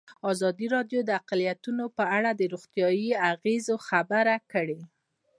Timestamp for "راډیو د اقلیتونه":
0.75-1.83